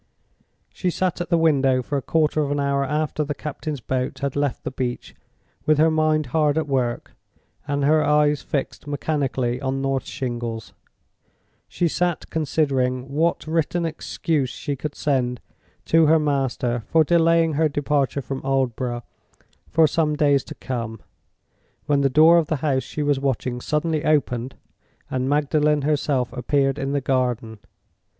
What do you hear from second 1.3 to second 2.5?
window for a quarter of